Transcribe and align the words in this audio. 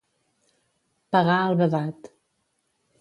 Pegar 1.15 1.37
al 1.43 1.57
vedat. 1.63 2.13